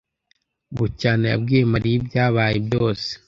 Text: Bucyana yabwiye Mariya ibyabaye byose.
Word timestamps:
Bucyana 0.75 1.25
yabwiye 1.33 1.63
Mariya 1.73 1.97
ibyabaye 1.99 2.57
byose. 2.67 3.09